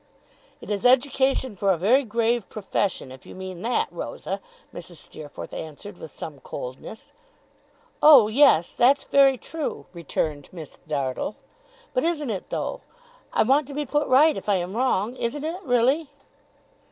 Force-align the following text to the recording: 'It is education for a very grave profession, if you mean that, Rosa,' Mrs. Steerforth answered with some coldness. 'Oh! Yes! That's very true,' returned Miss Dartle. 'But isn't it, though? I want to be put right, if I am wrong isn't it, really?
'It 0.61 0.71
is 0.71 0.83
education 0.83 1.55
for 1.55 1.69
a 1.71 1.77
very 1.77 2.03
grave 2.03 2.49
profession, 2.49 3.11
if 3.11 3.23
you 3.23 3.35
mean 3.35 3.61
that, 3.61 3.87
Rosa,' 3.91 4.39
Mrs. 4.73 4.95
Steerforth 4.95 5.53
answered 5.53 5.99
with 5.99 6.09
some 6.09 6.39
coldness. 6.39 7.11
'Oh! 8.01 8.27
Yes! 8.27 8.73
That's 8.73 9.03
very 9.03 9.37
true,' 9.37 9.85
returned 9.93 10.49
Miss 10.51 10.79
Dartle. 10.87 11.35
'But 11.93 12.03
isn't 12.03 12.31
it, 12.31 12.49
though? 12.49 12.81
I 13.31 13.43
want 13.43 13.67
to 13.67 13.75
be 13.75 13.85
put 13.85 14.07
right, 14.07 14.35
if 14.35 14.49
I 14.49 14.55
am 14.55 14.75
wrong 14.75 15.15
isn't 15.17 15.43
it, 15.43 15.61
really? 15.61 16.09